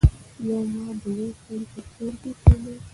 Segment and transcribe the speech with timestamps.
[0.47, 2.71] یو مار د یو سړي په کور کې اوسیده.